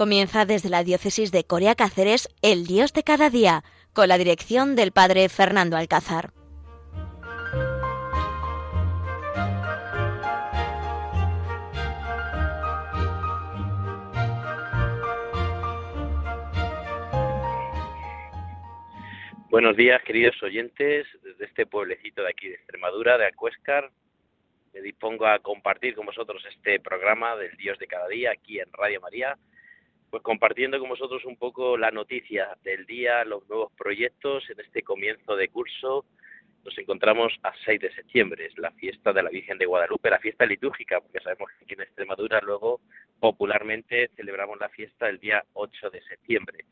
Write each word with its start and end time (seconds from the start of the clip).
Comienza 0.00 0.46
desde 0.46 0.70
la 0.70 0.82
diócesis 0.82 1.30
de 1.30 1.44
Corea 1.44 1.74
Cáceres 1.74 2.30
El 2.40 2.64
Dios 2.66 2.94
de 2.94 3.02
cada 3.02 3.28
día, 3.28 3.64
con 3.92 4.08
la 4.08 4.16
dirección 4.16 4.74
del 4.74 4.92
padre 4.92 5.28
Fernando 5.28 5.76
Alcázar. 5.76 6.30
Buenos 19.50 19.76
días, 19.76 20.02
queridos 20.04 20.42
oyentes, 20.42 21.06
desde 21.22 21.44
este 21.44 21.66
pueblecito 21.66 22.22
de 22.22 22.30
aquí 22.30 22.48
de 22.48 22.54
Extremadura, 22.54 23.18
de 23.18 23.26
Acuéscar. 23.26 23.90
Me 24.72 24.80
dispongo 24.80 25.26
a 25.26 25.40
compartir 25.40 25.94
con 25.94 26.06
vosotros 26.06 26.42
este 26.48 26.80
programa 26.80 27.36
del 27.36 27.54
Dios 27.58 27.78
de 27.78 27.86
cada 27.86 28.08
día 28.08 28.30
aquí 28.30 28.60
en 28.60 28.72
Radio 28.72 29.02
María 29.02 29.36
pues 30.10 30.22
compartiendo 30.24 30.78
con 30.80 30.88
vosotros 30.88 31.24
un 31.24 31.36
poco 31.36 31.78
la 31.78 31.90
noticia 31.90 32.56
del 32.64 32.84
día, 32.84 33.24
los 33.24 33.48
nuevos 33.48 33.72
proyectos 33.72 34.48
en 34.50 34.58
este 34.60 34.82
comienzo 34.82 35.36
de 35.36 35.48
curso. 35.48 36.04
Nos 36.64 36.76
encontramos 36.76 37.32
a 37.42 37.52
6 37.64 37.80
de 37.80 37.94
septiembre, 37.94 38.46
es 38.46 38.58
la 38.58 38.72
fiesta 38.72 39.12
de 39.12 39.22
la 39.22 39.30
Virgen 39.30 39.56
de 39.56 39.66
Guadalupe, 39.66 40.10
la 40.10 40.18
fiesta 40.18 40.44
litúrgica, 40.44 41.00
porque 41.00 41.20
sabemos 41.20 41.48
que 41.50 41.64
aquí 41.64 41.74
en 41.74 41.82
Extremadura 41.82 42.40
luego 42.42 42.80
popularmente 43.20 44.10
celebramos 44.16 44.58
la 44.58 44.68
fiesta 44.68 45.08
el 45.08 45.20
día 45.20 45.44
8 45.54 45.90
de 45.90 46.02
septiembre. 46.02 46.64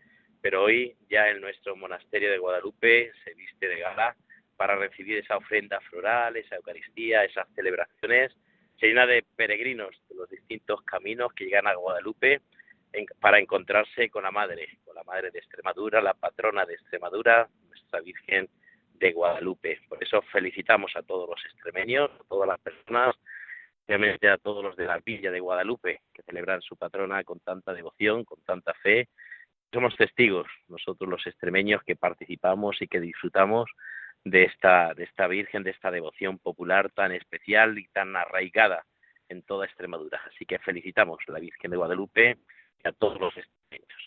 Pero 0.42 0.64
hoy 0.64 0.96
ya 1.08 1.30
en 1.30 1.41
nuestro 1.41 1.76
monasterio 1.76 2.30
de 2.30 2.38
Guadalupe 2.38 3.12
se 3.24 3.34
viste 3.34 3.68
de 3.68 3.78
gala 3.78 4.16
para 4.56 4.76
recibir 4.76 5.18
esa 5.18 5.36
ofrenda 5.36 5.80
floral, 5.82 6.36
esa 6.36 6.56
Eucaristía, 6.56 7.24
esas 7.24 7.48
celebraciones. 7.54 8.36
Se 8.78 8.86
llena 8.88 9.06
de 9.06 9.24
peregrinos 9.36 9.94
de 10.08 10.16
los 10.16 10.28
distintos 10.28 10.82
caminos 10.82 11.32
que 11.32 11.44
llegan 11.44 11.66
a 11.66 11.74
Guadalupe 11.74 12.41
para 13.20 13.39
encontrarse 13.39 14.08
con 14.11 14.22
la 14.22 14.31
Madre, 14.31 14.78
con 14.84 14.94
la 14.94 15.05
Madre 15.05 15.31
de 15.31 15.39
Extremadura, 15.39 16.00
la 16.00 16.14
patrona 16.14 16.64
de 16.64 16.75
Extremadura, 16.75 17.48
nuestra 17.69 18.00
Virgen 18.00 18.48
de 18.94 19.12
Guadalupe. 19.12 19.81
Por 19.89 20.03
eso 20.03 20.22
felicitamos 20.22 20.92
a 20.97 21.03
todos 21.03 21.28
los 21.28 21.44
extremeños, 21.44 22.11
a 22.11 22.25
todas 22.28 22.48
las 22.48 22.61
personas, 22.61 23.14
obviamente 23.86 24.28
a 24.28 24.39
todos 24.39 24.62
los 24.62 24.77
de 24.77 24.86
la 24.86 24.98
Villa 24.98 25.31
de 25.31 25.41
Guadalupe, 25.41 26.00
que 26.12 26.22
celebran 26.22 26.61
su 26.62 26.77
patrona 26.77 27.22
con 27.25 27.41
tanta 27.41 27.72
devoción, 27.72 28.25
con 28.25 28.41
tanta 28.42 28.75
fe. 28.75 29.09
Somos 29.72 29.97
testigos, 29.97 30.47
nosotros 30.69 31.09
los 31.09 31.27
extremeños, 31.27 31.83
que 31.84 31.97
participamos 31.97 32.81
y 32.81 32.89
que 32.89 33.00
disfrutamos 33.00 33.70
de 34.25 34.44
esta, 34.44 34.94
de 34.94 35.05
esta 35.05 35.27
Virgen, 35.27 35.62
de 35.62 35.70
esta 35.70 35.91
devoción 35.91 36.39
popular 36.39 36.91
tan 36.91 37.12
especial 37.12 37.78
y 37.78 37.86
tan 37.89 38.16
arraigada 38.16 38.84
en 39.28 39.42
toda 39.42 39.66
Extremadura. 39.66 40.20
Así 40.27 40.44
que 40.44 40.59
felicitamos 40.59 41.19
a 41.28 41.33
la 41.33 41.39
Virgen 41.39 41.70
de 41.70 41.77
Guadalupe 41.77 42.39
a 42.84 42.92
todos 42.92 43.20
los 43.20 43.36
estudiantes. 43.36 43.98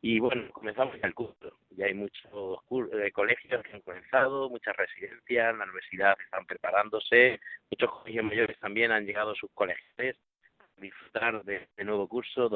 Y 0.00 0.20
bueno, 0.20 0.50
comenzamos 0.52 0.96
el 1.02 1.14
curso. 1.14 1.58
Ya 1.70 1.86
hay 1.86 1.94
muchos 1.94 2.58
eh, 2.92 3.10
colegios 3.12 3.62
que 3.62 3.72
han 3.72 3.80
comenzado, 3.80 4.50
muchas 4.50 4.76
residencias, 4.76 5.56
la 5.56 5.64
universidad 5.64 6.14
están 6.22 6.44
preparándose, 6.44 7.40
muchos 7.70 7.90
colegios 7.90 8.24
mayores 8.26 8.58
también 8.58 8.92
han 8.92 9.06
llegado 9.06 9.30
a 9.30 9.34
sus 9.34 9.50
colegios 9.54 9.94
a 9.98 10.80
disfrutar 10.80 11.42
de 11.44 11.56
este 11.56 11.84
nuevo 11.84 12.06
curso 12.06 12.50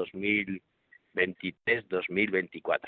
2023-2024. 1.15 2.81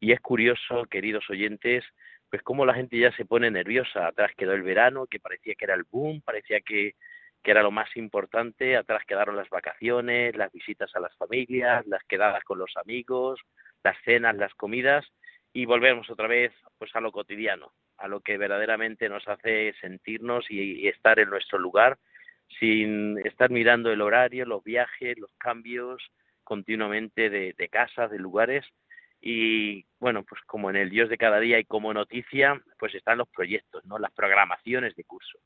Y 0.00 0.10
es 0.10 0.20
curioso, 0.20 0.84
queridos 0.86 1.30
oyentes, 1.30 1.84
pues 2.28 2.42
cómo 2.42 2.66
la 2.66 2.74
gente 2.74 2.98
ya 2.98 3.12
se 3.12 3.24
pone 3.24 3.52
nerviosa. 3.52 4.08
Atrás 4.08 4.32
quedó 4.36 4.54
el 4.54 4.62
verano, 4.62 5.06
que 5.06 5.20
parecía 5.20 5.54
que 5.54 5.64
era 5.64 5.74
el 5.74 5.84
boom, 5.88 6.22
parecía 6.22 6.60
que 6.60 6.96
que 7.42 7.50
era 7.50 7.62
lo 7.62 7.70
más 7.70 7.94
importante. 7.96 8.76
Atrás 8.76 9.04
quedaron 9.06 9.36
las 9.36 9.48
vacaciones, 9.50 10.36
las 10.36 10.52
visitas 10.52 10.94
a 10.94 11.00
las 11.00 11.14
familias, 11.16 11.86
las 11.86 12.02
quedadas 12.04 12.44
con 12.44 12.58
los 12.58 12.76
amigos, 12.76 13.40
las 13.82 13.96
cenas, 14.04 14.36
las 14.36 14.54
comidas 14.54 15.04
y 15.52 15.66
volvemos 15.66 16.08
otra 16.08 16.28
vez 16.28 16.52
pues 16.78 16.94
a 16.94 17.00
lo 17.00 17.12
cotidiano, 17.12 17.72
a 17.98 18.08
lo 18.08 18.20
que 18.20 18.38
verdaderamente 18.38 19.08
nos 19.08 19.26
hace 19.28 19.74
sentirnos 19.80 20.50
y, 20.50 20.88
estar 20.88 21.18
en 21.18 21.30
nuestro 21.30 21.58
lugar 21.58 21.98
sin 22.58 23.18
estar 23.26 23.50
mirando 23.50 23.90
el 23.90 24.02
horario, 24.02 24.44
los 24.46 24.62
viajes, 24.62 25.18
los 25.18 25.32
cambios 25.38 26.02
continuamente 26.44 27.30
de, 27.30 27.54
de 27.56 27.68
casas, 27.68 28.10
de 28.10 28.18
lugares 28.18 28.64
y 29.20 29.84
bueno, 30.00 30.24
pues 30.24 30.40
como 30.46 30.68
en 30.70 30.76
el 30.76 30.90
Dios 30.90 31.08
de 31.08 31.16
cada 31.16 31.38
día 31.38 31.58
y 31.58 31.64
como 31.64 31.94
noticia, 31.94 32.60
pues 32.78 32.94
están 32.94 33.18
los 33.18 33.28
proyectos, 33.28 33.84
¿no? 33.84 33.98
Las 33.98 34.12
programaciones 34.12 34.96
de 34.96 35.04
curso 35.04 35.38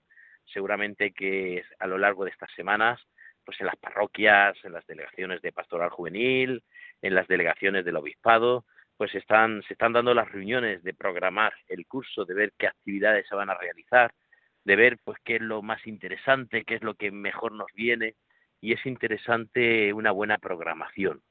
seguramente 0.52 1.12
que 1.12 1.64
a 1.78 1.86
lo 1.86 1.98
largo 1.98 2.24
de 2.24 2.30
estas 2.30 2.50
semanas, 2.52 3.00
pues 3.44 3.60
en 3.60 3.66
las 3.66 3.76
parroquias, 3.76 4.56
en 4.64 4.72
las 4.72 4.86
delegaciones 4.86 5.40
de 5.42 5.52
pastoral 5.52 5.90
juvenil, 5.90 6.62
en 7.02 7.14
las 7.14 7.28
delegaciones 7.28 7.84
del 7.84 7.96
obispado, 7.96 8.64
pues 8.96 9.14
están, 9.14 9.62
se 9.64 9.74
están 9.74 9.92
dando 9.92 10.14
las 10.14 10.30
reuniones 10.30 10.82
de 10.82 10.94
programar 10.94 11.52
el 11.68 11.86
curso, 11.86 12.24
de 12.24 12.34
ver 12.34 12.52
qué 12.58 12.66
actividades 12.66 13.26
se 13.28 13.34
van 13.34 13.50
a 13.50 13.54
realizar, 13.58 14.12
de 14.64 14.76
ver 14.76 14.98
pues 15.04 15.18
qué 15.24 15.36
es 15.36 15.42
lo 15.42 15.62
más 15.62 15.86
interesante, 15.86 16.64
qué 16.64 16.74
es 16.76 16.82
lo 16.82 16.94
que 16.94 17.10
mejor 17.10 17.52
nos 17.52 17.68
viene, 17.74 18.14
y 18.60 18.72
es 18.72 18.84
interesante 18.86 19.92
una 19.92 20.10
buena 20.10 20.38
programación. 20.38 21.22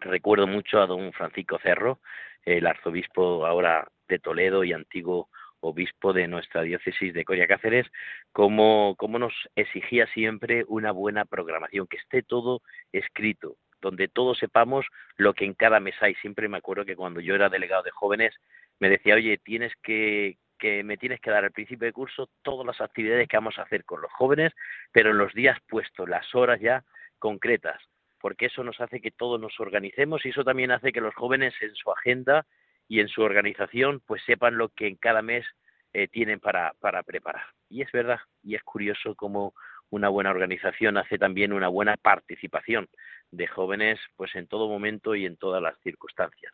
Recuerdo 0.00 0.46
mucho 0.46 0.80
a 0.80 0.86
don 0.86 1.12
Francisco 1.12 1.58
Cerro, 1.62 2.00
el 2.44 2.66
arzobispo 2.66 3.46
ahora 3.46 3.88
de 4.08 4.18
Toledo 4.18 4.64
y 4.64 4.72
antiguo 4.72 5.28
obispo 5.60 6.12
de 6.12 6.28
nuestra 6.28 6.62
diócesis 6.62 7.12
de 7.14 7.24
Coria 7.24 7.46
Cáceres, 7.46 7.86
cómo, 8.32 8.94
cómo 8.96 9.18
nos 9.18 9.34
exigía 9.56 10.06
siempre 10.08 10.64
una 10.68 10.92
buena 10.92 11.24
programación, 11.24 11.86
que 11.86 11.96
esté 11.96 12.22
todo 12.22 12.62
escrito, 12.92 13.56
donde 13.80 14.08
todos 14.08 14.38
sepamos 14.38 14.86
lo 15.16 15.34
que 15.34 15.44
en 15.44 15.54
cada 15.54 15.80
mes 15.80 15.94
hay. 16.00 16.14
Siempre 16.16 16.48
me 16.48 16.58
acuerdo 16.58 16.84
que 16.84 16.96
cuando 16.96 17.20
yo 17.20 17.34
era 17.34 17.48
delegado 17.48 17.82
de 17.82 17.90
jóvenes 17.90 18.34
me 18.80 18.88
decía, 18.88 19.14
oye, 19.14 19.38
tienes 19.38 19.72
que, 19.82 20.38
que 20.58 20.82
me 20.84 20.96
tienes 20.96 21.20
que 21.20 21.30
dar 21.30 21.44
al 21.44 21.52
principio 21.52 21.86
de 21.86 21.92
curso 21.92 22.28
todas 22.42 22.66
las 22.66 22.80
actividades 22.80 23.28
que 23.28 23.36
vamos 23.36 23.58
a 23.58 23.62
hacer 23.62 23.84
con 23.84 24.00
los 24.00 24.12
jóvenes, 24.12 24.52
pero 24.92 25.10
en 25.10 25.18
los 25.18 25.32
días 25.34 25.58
puestos, 25.68 26.08
las 26.08 26.34
horas 26.34 26.60
ya 26.60 26.84
concretas, 27.18 27.80
porque 28.20 28.46
eso 28.46 28.62
nos 28.62 28.80
hace 28.80 29.00
que 29.00 29.10
todos 29.10 29.40
nos 29.40 29.58
organicemos 29.60 30.24
y 30.24 30.30
eso 30.30 30.44
también 30.44 30.70
hace 30.70 30.92
que 30.92 31.00
los 31.00 31.14
jóvenes 31.14 31.54
en 31.60 31.74
su 31.74 31.90
agenda 31.90 32.46
y 32.88 33.00
en 33.00 33.08
su 33.08 33.22
organización 33.22 34.00
pues 34.06 34.22
sepan 34.24 34.56
lo 34.56 34.70
que 34.70 34.86
en 34.86 34.96
cada 34.96 35.22
mes 35.22 35.46
eh, 35.92 36.08
tienen 36.08 36.40
para, 36.40 36.72
para 36.80 37.02
preparar. 37.02 37.44
Y 37.68 37.82
es 37.82 37.92
verdad, 37.92 38.18
y 38.42 38.54
es 38.54 38.62
curioso 38.62 39.14
cómo 39.14 39.54
una 39.90 40.08
buena 40.08 40.30
organización 40.30 40.96
hace 40.96 41.18
también 41.18 41.52
una 41.52 41.68
buena 41.68 41.96
participación 41.96 42.88
de 43.30 43.46
jóvenes 43.46 43.98
pues 44.16 44.34
en 44.34 44.46
todo 44.46 44.68
momento 44.68 45.14
y 45.14 45.26
en 45.26 45.36
todas 45.36 45.62
las 45.62 45.78
circunstancias. 45.80 46.52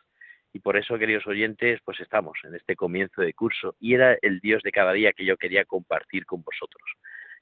Y 0.53 0.59
por 0.59 0.77
eso, 0.77 0.97
queridos 0.97 1.27
oyentes, 1.27 1.81
pues 1.83 1.99
estamos 1.99 2.37
en 2.45 2.55
este 2.55 2.77
comienzo 2.77 3.21
de 3.21 3.33
curso 3.33 3.75
y 3.77 3.93
era 3.93 4.17
el 4.21 4.39
Dios 4.39 4.63
de 4.63 4.71
cada 4.71 4.93
día 4.93 5.11
que 5.11 5.25
yo 5.25 5.35
quería 5.35 5.65
compartir 5.65 6.25
con 6.25 6.43
vosotros. 6.43 6.81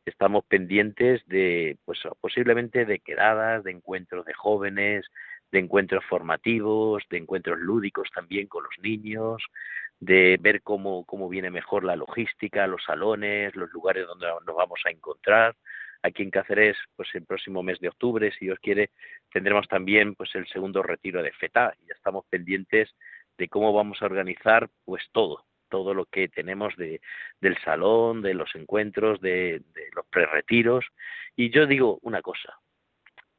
Estamos 0.04 0.44
pendientes 0.46 1.22
de, 1.28 1.78
pues 1.86 2.00
posiblemente 2.20 2.86
de 2.86 3.00
quedadas, 3.00 3.64
de 3.64 3.72
encuentros 3.72 4.26
de 4.26 4.34
jóvenes, 4.34 5.06
de 5.54 5.60
encuentros 5.60 6.04
formativos, 6.06 7.04
de 7.12 7.20
encuentros 7.20 7.60
lúdicos 7.60 8.10
también 8.12 8.48
con 8.48 8.64
los 8.64 8.74
niños, 8.82 9.44
de 10.00 10.38
ver 10.42 10.64
cómo, 10.64 11.06
cómo 11.06 11.30
viene 11.30 11.52
mejor 11.52 11.84
la 11.84 11.96
logística, 11.96 12.66
los 12.66 12.84
salones, 12.84 13.56
los 13.56 13.72
lugares 13.72 14.08
donde 14.08 14.26
nos 14.48 14.56
vamos 14.56 14.82
a 14.84 14.90
encontrar. 14.90 15.56
Aquí 16.02 16.24
en 16.24 16.32
Cáceres, 16.32 16.76
pues 16.96 17.08
el 17.14 17.26
próximo 17.26 17.62
mes 17.62 17.80
de 17.80 17.90
octubre, 17.90 18.32
si 18.32 18.46
Dios 18.46 18.58
quiere, 18.60 18.90
tendremos 19.32 19.68
también 19.68 20.16
pues 20.16 20.34
el 20.34 20.48
segundo 20.48 20.82
retiro 20.82 21.22
de 21.22 21.32
FETA 21.32 21.76
y 21.80 21.86
ya 21.86 21.94
estamos 21.94 22.26
pendientes 22.32 22.90
de 23.38 23.48
cómo 23.48 23.72
vamos 23.74 24.02
a 24.02 24.06
organizar 24.06 24.72
pues 24.86 25.04
todo, 25.12 25.46
todo 25.70 25.94
lo 25.94 26.06
que 26.08 26.30
tenemos 26.30 26.76
de, 26.78 27.00
del 27.40 27.58
salón, 27.60 28.24
de 28.24 28.34
los 28.34 28.56
encuentros, 28.56 29.22
de, 29.22 29.62
de 29.76 29.90
los 29.96 30.08
preretiros. 30.08 30.84
Y 31.36 31.52
yo 31.52 31.68
digo 31.68 32.00
una 32.02 32.24
cosa, 32.24 32.58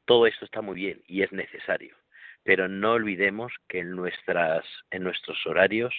todo 0.04 0.28
esto 0.28 0.44
está 0.44 0.62
muy 0.62 0.76
bien 0.76 1.02
y 1.06 1.22
es 1.22 1.32
necesario, 1.32 1.96
pero 2.44 2.68
no 2.68 2.92
olvidemos 2.92 3.52
que 3.68 3.80
en, 3.80 3.96
nuestras, 3.96 4.64
en 4.90 5.02
nuestros 5.02 5.44
horarios 5.46 5.94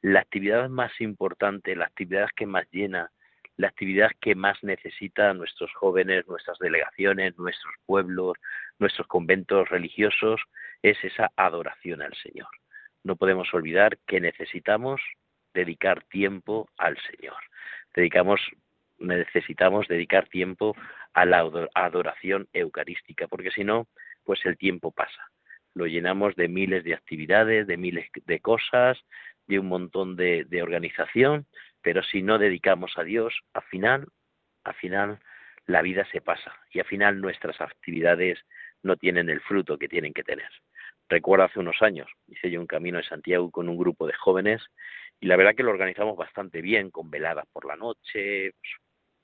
la 0.00 0.20
actividad 0.20 0.68
más 0.68 0.92
importante, 1.00 1.76
la 1.76 1.84
actividad 1.84 2.28
que 2.34 2.46
más 2.46 2.66
llena, 2.70 3.10
la 3.56 3.68
actividad 3.68 4.10
que 4.20 4.34
más 4.34 4.62
necesita 4.64 5.32
nuestros 5.34 5.72
jóvenes, 5.74 6.26
nuestras 6.26 6.58
delegaciones, 6.58 7.38
nuestros 7.38 7.72
pueblos, 7.86 8.36
nuestros 8.78 9.06
conventos 9.06 9.68
religiosos, 9.68 10.40
es 10.82 11.02
esa 11.04 11.30
adoración 11.36 12.02
al 12.02 12.14
Señor. 12.16 12.48
No 13.04 13.16
podemos 13.16 13.52
olvidar 13.54 13.98
que 14.06 14.20
necesitamos 14.20 15.00
dedicar 15.52 16.02
tiempo 16.04 16.68
al 16.78 16.98
Señor. 17.10 17.36
Dedicamos, 17.94 18.40
necesitamos 18.98 19.86
dedicar 19.86 20.28
tiempo 20.28 20.74
a 21.12 21.24
la 21.24 21.48
adoración 21.74 22.48
eucarística, 22.52 23.28
porque 23.28 23.50
si 23.52 23.62
no, 23.62 23.86
pues 24.24 24.44
el 24.44 24.56
tiempo 24.56 24.90
pasa 24.90 25.30
lo 25.74 25.86
llenamos 25.86 26.34
de 26.36 26.48
miles 26.48 26.84
de 26.84 26.94
actividades, 26.94 27.66
de 27.66 27.76
miles 27.76 28.08
de 28.26 28.40
cosas, 28.40 28.98
de 29.46 29.58
un 29.58 29.66
montón 29.66 30.16
de, 30.16 30.46
organización, 30.62 31.46
pero 31.82 32.02
si 32.02 32.22
no 32.22 32.38
dedicamos 32.38 32.92
a 32.96 33.02
Dios, 33.02 33.34
al 33.52 33.62
final, 33.64 34.08
al 34.64 34.74
final 34.74 35.18
la 35.66 35.82
vida 35.82 36.06
se 36.10 36.20
pasa 36.20 36.54
y 36.70 36.78
al 36.78 36.86
final 36.86 37.20
nuestras 37.20 37.60
actividades 37.60 38.38
no 38.82 38.96
tienen 38.96 39.28
el 39.28 39.40
fruto 39.40 39.78
que 39.78 39.88
tienen 39.88 40.12
que 40.12 40.22
tener. 40.22 40.48
Recuerdo 41.08 41.44
hace 41.44 41.60
unos 41.60 41.82
años, 41.82 42.10
hice 42.28 42.50
yo 42.50 42.60
un 42.60 42.66
camino 42.66 42.98
de 42.98 43.04
Santiago 43.04 43.50
con 43.50 43.68
un 43.68 43.76
grupo 43.76 44.06
de 44.06 44.14
jóvenes 44.14 44.62
y 45.20 45.26
la 45.26 45.36
verdad 45.36 45.54
que 45.54 45.62
lo 45.62 45.70
organizamos 45.70 46.16
bastante 46.16 46.62
bien, 46.62 46.90
con 46.90 47.10
veladas 47.10 47.46
por 47.52 47.66
la 47.66 47.76
noche, 47.76 48.52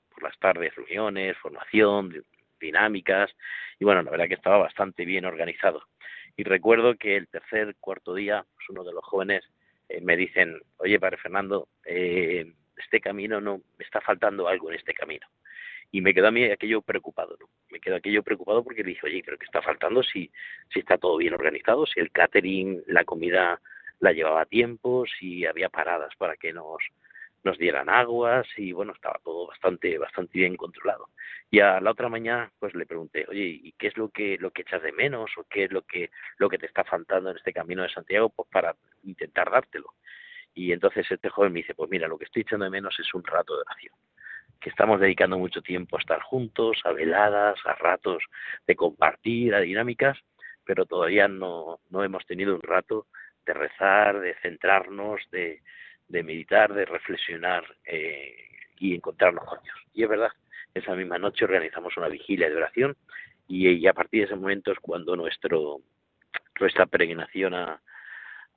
por 0.09 0.23
las 0.23 0.37
tardes, 0.37 0.75
reuniones, 0.75 1.37
formación, 1.37 2.23
dinámicas, 2.59 3.31
y 3.79 3.85
bueno, 3.85 4.03
la 4.03 4.11
verdad 4.11 4.27
que 4.27 4.35
estaba 4.35 4.57
bastante 4.57 5.03
bien 5.05 5.25
organizado. 5.25 5.83
Y 6.35 6.43
recuerdo 6.43 6.95
que 6.95 7.17
el 7.17 7.27
tercer, 7.27 7.75
cuarto 7.79 8.13
día, 8.13 8.45
pues 8.55 8.69
uno 8.69 8.83
de 8.83 8.93
los 8.93 9.03
jóvenes 9.03 9.43
eh, 9.89 10.01
me 10.01 10.15
dicen, 10.15 10.59
oye, 10.77 10.99
Padre 10.99 11.17
Fernando, 11.17 11.67
eh, 11.85 12.53
este 12.77 12.99
camino 13.01 13.41
no, 13.41 13.57
me 13.77 13.85
está 13.85 14.01
faltando 14.01 14.47
algo 14.47 14.69
en 14.69 14.77
este 14.77 14.93
camino. 14.93 15.27
Y 15.91 16.01
me 16.01 16.13
quedó 16.13 16.27
a 16.27 16.31
mí 16.31 16.45
aquello 16.45 16.81
preocupado, 16.81 17.35
¿no? 17.39 17.49
Me 17.69 17.79
quedó 17.79 17.97
aquello 17.97 18.23
preocupado 18.23 18.63
porque 18.63 18.83
dije, 18.83 19.05
oye, 19.05 19.21
pero 19.25 19.37
¿qué 19.37 19.45
está 19.45 19.61
faltando 19.61 20.01
si, 20.03 20.31
si 20.71 20.79
está 20.79 20.97
todo 20.97 21.17
bien 21.17 21.33
organizado? 21.33 21.85
Si 21.85 21.99
el 21.99 22.11
catering, 22.11 22.81
la 22.87 23.03
comida 23.03 23.59
la 23.99 24.13
llevaba 24.13 24.41
a 24.41 24.45
tiempo, 24.45 25.05
si 25.19 25.45
había 25.45 25.69
paradas 25.69 26.15
para 26.17 26.37
que 26.37 26.53
nos, 26.53 26.81
nos 27.43 27.57
dieran 27.57 27.89
aguas 27.89 28.47
y 28.57 28.71
bueno, 28.71 28.93
estaba 28.93 29.19
todo 29.23 29.47
bastante, 29.47 29.97
bastante 29.97 30.37
bien 30.37 30.55
controlado. 30.55 31.09
Y 31.49 31.59
a 31.59 31.81
la 31.81 31.91
otra 31.91 32.09
mañana 32.09 32.51
pues 32.59 32.73
le 32.75 32.85
pregunté, 32.85 33.25
oye, 33.27 33.59
¿y 33.63 33.71
qué 33.73 33.87
es 33.87 33.97
lo 33.97 34.09
que, 34.09 34.37
lo 34.39 34.51
que 34.51 34.61
echas 34.61 34.81
de 34.81 34.91
menos 34.91 35.31
o 35.37 35.45
qué 35.49 35.65
es 35.65 35.71
lo 35.71 35.81
que, 35.83 36.11
lo 36.37 36.49
que 36.49 36.57
te 36.57 36.67
está 36.67 36.83
faltando 36.83 37.31
en 37.31 37.37
este 37.37 37.53
camino 37.53 37.83
de 37.83 37.89
Santiago 37.89 38.29
pues 38.29 38.47
para 38.49 38.75
intentar 39.03 39.49
dártelo? 39.49 39.93
Y 40.53 40.71
entonces 40.71 41.09
este 41.09 41.29
joven 41.29 41.53
me 41.53 41.59
dice, 41.59 41.73
pues 41.73 41.89
mira, 41.89 42.07
lo 42.07 42.17
que 42.17 42.25
estoy 42.25 42.43
echando 42.43 42.65
de 42.65 42.71
menos 42.71 42.97
es 42.99 43.13
un 43.13 43.23
rato 43.23 43.55
de 43.55 43.61
oración 43.61 43.95
que 44.59 44.69
estamos 44.69 44.99
dedicando 44.99 45.39
mucho 45.39 45.63
tiempo 45.63 45.97
a 45.97 45.99
estar 45.99 46.21
juntos, 46.21 46.81
a 46.85 46.91
veladas, 46.91 47.57
a 47.65 47.73
ratos 47.73 48.23
de 48.67 48.75
compartir, 48.75 49.55
a 49.55 49.59
dinámicas, 49.59 50.19
pero 50.63 50.85
todavía 50.85 51.27
no, 51.27 51.79
no 51.89 52.03
hemos 52.03 52.25
tenido 52.27 52.55
un 52.55 52.61
rato 52.61 53.07
de 53.45 53.53
rezar, 53.53 54.19
de 54.19 54.35
centrarnos, 54.43 55.19
de, 55.31 55.63
de 56.11 56.23
meditar, 56.23 56.73
de 56.73 56.85
reflexionar 56.85 57.63
eh, 57.85 58.35
y 58.79 58.95
encontrarnos 58.95 59.45
con 59.45 59.61
Dios. 59.63 59.75
Y 59.93 60.03
es 60.03 60.09
verdad, 60.09 60.31
esa 60.73 60.95
misma 60.95 61.17
noche 61.17 61.45
organizamos 61.45 61.95
una 61.97 62.07
vigilia 62.07 62.49
de 62.49 62.55
oración 62.55 62.97
y, 63.47 63.85
a 63.85 63.93
partir 63.93 64.21
de 64.21 64.25
ese 64.27 64.35
momento 64.35 64.71
es 64.71 64.79
cuando 64.79 65.15
nuestro, 65.15 65.81
nuestra 66.59 66.85
peregrinación 66.85 67.53
a, 67.53 67.81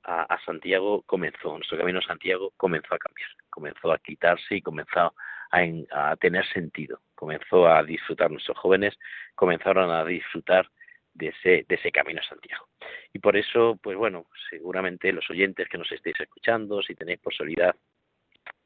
a, 0.03 0.39
Santiago 0.45 1.01
comenzó, 1.05 1.57
nuestro 1.57 1.77
camino 1.77 1.99
a 1.99 2.07
Santiago 2.07 2.53
comenzó 2.55 2.93
a 2.93 2.99
cambiar, 2.99 3.29
comenzó 3.49 3.91
a 3.91 3.97
quitarse 3.97 4.55
y 4.55 4.61
comenzó 4.61 5.13
a, 5.51 5.61
a 5.91 6.15
tener 6.15 6.45
sentido, 6.47 7.01
comenzó 7.15 7.67
a 7.67 7.83
disfrutar 7.83 8.31
nuestros 8.31 8.57
jóvenes, 8.57 8.97
comenzaron 9.35 9.91
a 9.91 10.05
disfrutar 10.05 10.69
de 11.15 11.29
ese, 11.29 11.65
de 11.67 11.75
ese 11.75 11.91
camino 11.91 12.21
a 12.21 12.29
Santiago. 12.29 12.67
Y 13.13 13.19
por 13.19 13.35
eso, 13.35 13.79
pues 13.81 13.97
bueno, 13.97 14.27
seguramente 14.49 15.11
los 15.11 15.27
oyentes 15.29 15.67
que 15.67 15.77
nos 15.77 15.91
estéis 15.91 16.19
escuchando, 16.19 16.81
si 16.83 16.93
tenéis 16.93 17.19
posibilidad 17.19 17.75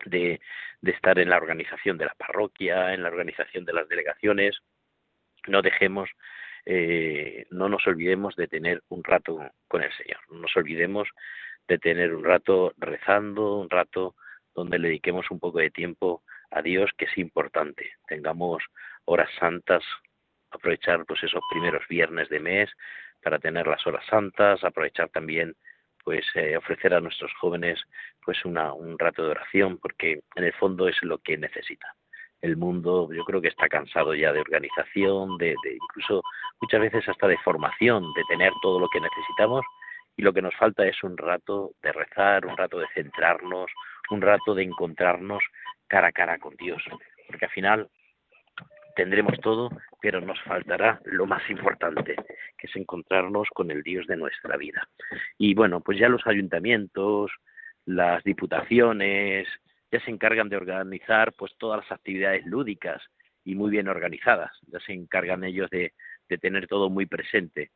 de, 0.06 0.42
estar 0.82 1.20
en 1.20 1.30
la 1.30 1.38
organización 1.38 1.98
de 1.98 2.06
la 2.06 2.16
parroquia, 2.16 2.94
en 2.94 3.04
la 3.04 3.10
organización 3.10 3.66
de 3.66 3.74
las 3.74 3.88
delegaciones, 3.88 4.58
no 5.48 5.62
dejemos, 5.62 6.10
eh, 6.66 7.46
no 7.52 7.70
nos 7.70 7.86
olvidemos 7.88 8.36
de 8.36 8.48
tener 8.48 8.82
un 8.90 9.04
rato 9.04 9.40
con 9.68 9.84
el 9.84 9.92
Señor, 9.94 10.20
no 10.30 10.40
nos 10.40 10.56
olvidemos 10.58 11.08
de 11.68 11.78
tener 11.78 12.14
un 12.14 12.24
rato 12.24 12.74
rezando, 12.78 13.58
un 13.58 13.70
rato 13.70 14.16
donde 14.56 14.80
le 14.80 14.88
dediquemos 14.88 15.30
un 15.30 15.40
poco 15.40 15.60
de 15.60 15.70
tiempo 15.70 16.24
a 16.50 16.62
Dios, 16.64 16.90
que 16.98 17.06
es 17.06 17.18
importante. 17.18 17.94
Tengamos 18.08 18.64
horas 19.06 19.30
santas 19.40 19.84
aprovechar 20.52 21.06
pues 21.06 21.24
esos 21.24 21.42
primeros 21.50 21.88
viernes 21.88 22.30
de 22.30 22.40
mes 22.40 22.70
para 23.22 23.40
tener 23.40 23.68
las 23.68 23.86
horas 23.86 24.06
santas, 24.08 24.64
aprovechar 24.64 25.10
también 25.10 25.56
pues 26.04 26.26
eh, 26.36 26.56
ofrecer 26.58 26.94
a 26.94 27.02
nuestros 27.02 27.32
jóvenes 27.40 27.82
pues 28.24 28.44
una, 28.46 28.74
un 28.74 28.98
rato 28.98 29.24
de 29.24 29.32
oración 29.32 29.78
porque 29.78 30.22
en 30.36 30.44
el 30.44 30.54
fondo 30.54 30.88
es 30.88 30.98
lo 31.02 31.18
que 31.20 31.38
necesita 31.38 31.94
el 32.42 32.56
mundo 32.56 33.10
yo 33.12 33.26
creo 33.26 33.42
que 33.42 33.50
está 33.50 33.68
cansado 33.68 34.16
ya 34.16 34.32
de 34.32 34.40
organización 34.40 35.38
de, 35.38 35.56
de 35.62 35.74
incluso 35.74 36.24
muchas 36.62 36.80
veces 36.80 37.10
hasta 37.10 37.28
de 37.28 37.38
formación 37.40 38.14
de 38.14 38.24
tener 38.30 38.54
todo 38.62 38.80
lo 38.80 38.88
que 38.88 39.02
necesitamos 39.02 39.66
y 40.16 40.22
lo 40.22 40.32
que 40.32 40.42
nos 40.42 40.56
falta 40.56 40.88
es 40.88 41.04
un 41.04 41.18
rato 41.18 41.72
de 41.82 41.92
rezar 41.92 42.46
un 42.46 42.56
rato 42.56 42.80
de 42.80 42.88
centrarnos 42.94 43.70
un 44.10 44.22
rato 44.22 44.56
de 44.56 44.64
encontrarnos 44.64 45.44
cara 45.88 46.08
a 46.08 46.12
cara 46.12 46.38
con 46.38 46.56
Dios. 46.56 46.82
Porque 47.28 47.46
al 47.46 47.52
final 47.52 47.90
tendremos 49.00 49.40
todo, 49.40 49.70
pero 50.02 50.20
nos 50.20 50.42
faltará 50.42 51.00
lo 51.06 51.26
más 51.26 51.50
importante, 51.50 52.18
que 52.58 52.68
es 52.68 52.76
encontrarnos 52.76 53.48
con 53.54 53.72
el 53.72 53.82
Dios 53.82 54.06
de 54.08 54.18
nuestra 54.18 54.58
vida. 54.58 54.90
Y 55.38 55.54
bueno, 55.54 55.80
pues 55.80 55.98
ya 55.98 56.10
los 56.10 56.28
ayuntamientos, 56.28 57.32
las 57.86 58.22
diputaciones, 58.26 59.48
ya 59.90 60.02
se 60.02 60.12
encargan 60.12 60.50
de 60.50 60.58
organizar 60.58 61.32
pues 61.32 61.54
todas 61.58 61.80
las 61.84 61.92
actividades 61.94 62.46
lúdicas 62.46 63.02
y 63.46 63.56
muy 63.56 63.72
bien 63.72 63.88
organizadas, 63.88 64.52
ya 64.68 64.82
se 64.82 64.92
encargan 64.92 65.46
ellos 65.46 65.70
de, 65.70 65.94
de 66.28 66.38
tener 66.38 66.68
todo 66.68 66.90
muy 66.90 67.06
presente. 67.06 67.72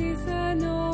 artisanal. 0.00 0.89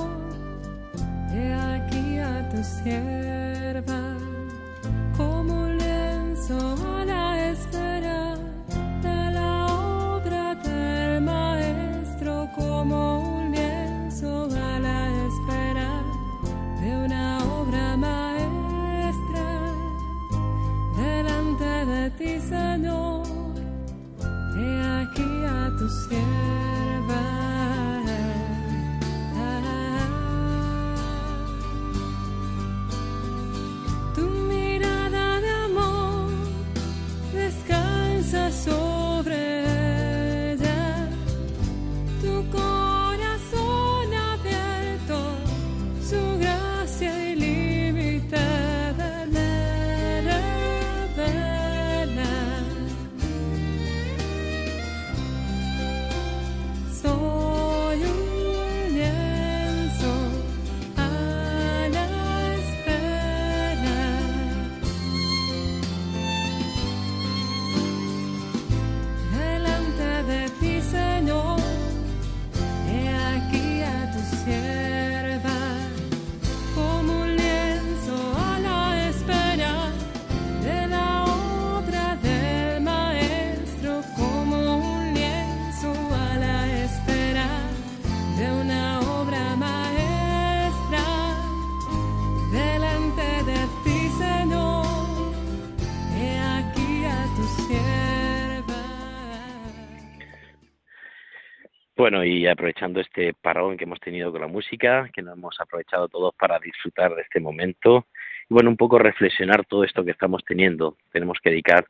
Bueno, 102.06 102.24
y 102.24 102.46
aprovechando 102.46 103.00
este 103.00 103.34
parón 103.34 103.76
que 103.76 103.82
hemos 103.82 103.98
tenido 103.98 104.30
con 104.30 104.40
la 104.40 104.46
música, 104.46 105.10
que 105.12 105.22
nos 105.22 105.36
hemos 105.36 105.60
aprovechado 105.60 106.06
todos 106.06 106.32
para 106.36 106.60
disfrutar 106.60 107.12
de 107.16 107.22
este 107.22 107.40
momento, 107.40 108.06
y 108.48 108.54
bueno, 108.54 108.70
un 108.70 108.76
poco 108.76 109.00
reflexionar 109.00 109.64
todo 109.66 109.82
esto 109.82 110.04
que 110.04 110.12
estamos 110.12 110.44
teniendo. 110.44 110.96
Tenemos 111.10 111.38
que 111.42 111.50
dedicar 111.50 111.84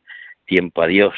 tiempo 0.47 0.81
a 0.81 0.87
Dios. 0.87 1.13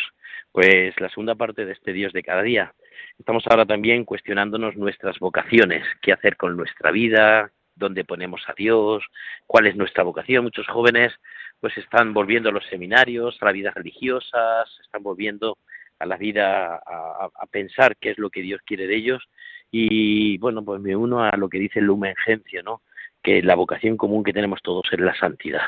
Pues 0.50 1.00
la 1.00 1.08
segunda 1.10 1.36
parte 1.36 1.64
de 1.64 1.74
este 1.74 1.92
Dios 1.92 2.12
de 2.12 2.24
cada 2.24 2.42
día 2.42 2.74
Estamos 3.20 3.44
ahora 3.46 3.66
también 3.66 4.04
cuestionándonos 4.04 4.74
nuestras 4.74 5.16
vocaciones, 5.20 5.86
qué 6.02 6.12
hacer 6.12 6.36
con 6.36 6.56
nuestra 6.56 6.90
vida, 6.90 7.52
dónde 7.76 8.04
ponemos 8.04 8.42
a 8.48 8.54
Dios, 8.54 9.04
cuál 9.46 9.68
es 9.68 9.76
nuestra 9.76 10.02
vocación. 10.02 10.42
Muchos 10.42 10.66
jóvenes 10.66 11.12
pues 11.60 11.76
están 11.78 12.14
volviendo 12.14 12.48
a 12.48 12.52
los 12.52 12.66
seminarios, 12.66 13.38
a 13.40 13.44
la 13.44 13.52
vida 13.52 13.70
religiosa, 13.70 14.64
están 14.82 15.04
volviendo 15.04 15.56
a 15.98 16.06
la 16.06 16.16
vida 16.16 16.76
a, 16.76 17.46
pensar 17.50 17.96
qué 17.96 18.10
es 18.10 18.18
lo 18.18 18.30
que 18.30 18.42
Dios 18.42 18.60
quiere 18.64 18.86
de 18.86 18.96
ellos 18.96 19.28
y 19.70 20.38
bueno 20.38 20.64
pues 20.64 20.80
me 20.80 20.96
uno 20.96 21.24
a 21.24 21.36
lo 21.36 21.48
que 21.48 21.58
dice 21.58 21.80
Lumen 21.80 22.14
Gentium, 22.24 22.64
¿no? 22.64 22.82
que 23.22 23.42
la 23.42 23.54
vocación 23.54 23.96
común 23.96 24.24
que 24.24 24.32
tenemos 24.32 24.62
todos 24.62 24.86
es 24.92 25.00
la 25.00 25.14
santidad. 25.14 25.62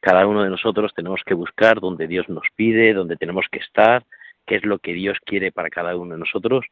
Cada 0.00 0.26
uno 0.26 0.42
de 0.42 0.50
nosotros 0.50 0.92
tenemos 0.94 1.22
que 1.24 1.34
buscar 1.34 1.80
donde 1.80 2.06
Dios 2.06 2.28
nos 2.28 2.46
pide, 2.54 2.92
donde 2.92 3.16
tenemos 3.16 3.46
que 3.50 3.58
estar, 3.58 4.04
qué 4.46 4.56
es 4.56 4.64
lo 4.64 4.78
que 4.78 4.92
Dios 4.94 5.18
quiere 5.24 5.52
para 5.52 5.70
cada 5.70 5.96
uno 5.96 6.14
de 6.14 6.20
nosotros, 6.20 6.64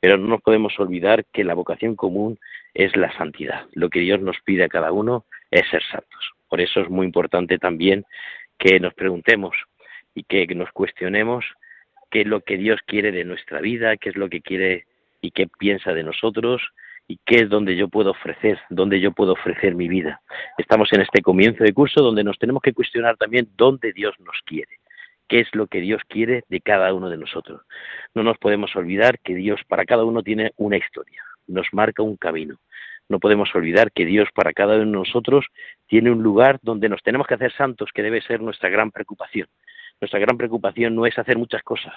pero 0.00 0.16
no 0.16 0.28
nos 0.28 0.42
podemos 0.42 0.78
olvidar 0.78 1.24
que 1.32 1.44
la 1.44 1.54
vocación 1.54 1.96
común 1.96 2.38
es 2.74 2.94
la 2.96 3.16
santidad. 3.16 3.66
Lo 3.72 3.88
que 3.88 4.00
Dios 4.00 4.20
nos 4.20 4.36
pide 4.44 4.64
a 4.64 4.68
cada 4.68 4.92
uno 4.92 5.24
es 5.50 5.68
ser 5.70 5.82
santos. 5.90 6.30
Por 6.48 6.60
eso 6.60 6.80
es 6.80 6.90
muy 6.90 7.06
importante 7.06 7.58
también 7.58 8.04
que 8.58 8.78
nos 8.80 8.94
preguntemos 8.94 9.56
y 10.14 10.22
que 10.24 10.46
nos 10.54 10.70
cuestionemos 10.72 11.44
qué 12.14 12.20
es 12.20 12.28
lo 12.28 12.42
que 12.42 12.56
Dios 12.56 12.78
quiere 12.86 13.10
de 13.10 13.24
nuestra 13.24 13.60
vida, 13.60 13.96
qué 13.96 14.10
es 14.10 14.16
lo 14.16 14.28
que 14.28 14.40
quiere 14.40 14.86
y 15.20 15.32
qué 15.32 15.48
piensa 15.48 15.92
de 15.92 16.04
nosotros 16.04 16.62
y 17.08 17.18
qué 17.26 17.38
es 17.38 17.48
donde 17.48 17.74
yo 17.74 17.88
puedo 17.88 18.12
ofrecer, 18.12 18.60
donde 18.70 19.00
yo 19.00 19.10
puedo 19.10 19.32
ofrecer 19.32 19.74
mi 19.74 19.88
vida. 19.88 20.20
Estamos 20.56 20.92
en 20.92 21.00
este 21.00 21.22
comienzo 21.22 21.64
de 21.64 21.72
curso 21.72 22.02
donde 22.02 22.22
nos 22.22 22.38
tenemos 22.38 22.62
que 22.62 22.72
cuestionar 22.72 23.16
también 23.16 23.48
dónde 23.56 23.92
Dios 23.92 24.14
nos 24.20 24.36
quiere 24.46 24.68
qué 25.26 25.40
es 25.40 25.48
lo 25.54 25.66
que 25.66 25.80
Dios 25.80 26.02
quiere 26.06 26.44
de 26.50 26.60
cada 26.60 26.92
uno 26.92 27.08
de 27.08 27.16
nosotros. 27.16 27.62
No 28.14 28.22
nos 28.22 28.36
podemos 28.36 28.76
olvidar 28.76 29.18
que 29.20 29.34
Dios 29.34 29.58
para 29.66 29.86
cada 29.86 30.04
uno 30.04 30.22
tiene 30.22 30.52
una 30.56 30.76
historia, 30.76 31.24
nos 31.46 31.66
marca 31.72 32.02
un 32.02 32.18
camino. 32.18 32.58
No 33.08 33.18
podemos 33.18 33.48
olvidar 33.54 33.90
que 33.90 34.04
Dios 34.04 34.28
para 34.34 34.52
cada 34.52 34.74
uno 34.74 34.84
de 34.84 34.90
nosotros 34.90 35.46
tiene 35.86 36.10
un 36.10 36.22
lugar 36.22 36.58
donde 36.60 36.90
nos 36.90 37.02
tenemos 37.02 37.26
que 37.26 37.34
hacer 37.34 37.52
santos, 37.54 37.88
que 37.94 38.02
debe 38.02 38.20
ser 38.20 38.42
nuestra 38.42 38.68
gran 38.68 38.90
preocupación. 38.90 39.48
Nuestra 40.00 40.20
gran 40.20 40.36
preocupación 40.36 40.94
no 40.94 41.06
es 41.06 41.18
hacer 41.18 41.38
muchas 41.38 41.62
cosas, 41.62 41.94